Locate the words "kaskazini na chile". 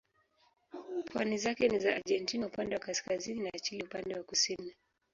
2.81-3.83